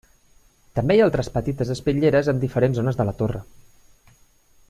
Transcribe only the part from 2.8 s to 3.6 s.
zones de la torre.